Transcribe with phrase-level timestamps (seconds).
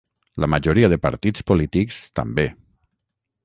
[0.43, 2.49] La majoria de partits polítics també.